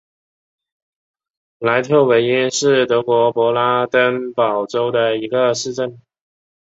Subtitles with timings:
[1.59, 6.01] 赖特韦因是德国勃兰登堡州的一个市镇。